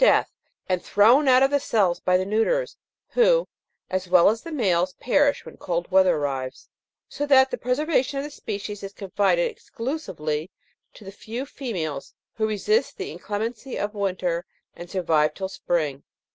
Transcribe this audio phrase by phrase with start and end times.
[0.03, 0.31] death
[0.67, 2.75] and thrown out of the cells by the neuters,
[3.09, 3.47] who,
[3.91, 6.67] as well as the males, perish when cold weather arrives;
[7.07, 10.49] so that the pre servation of the species is confided exclusively
[10.91, 14.43] to the few females who resist the inclemency, of winter
[14.75, 16.01] and survive till spring.